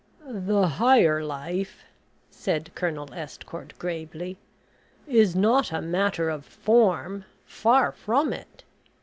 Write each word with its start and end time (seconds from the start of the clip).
"The 0.31 0.67
higher 0.67 1.23
life," 1.23 1.83
said 2.31 2.71
Colonel 2.73 3.13
Estcourt, 3.13 3.77
gravely, 3.77 4.35
"is 5.05 5.35
not 5.35 5.71
a 5.71 5.79
matter 5.79 6.27
of 6.27 6.43
form. 6.43 7.23
Far 7.45 7.91
from 7.91 8.33
it. 8.33 8.63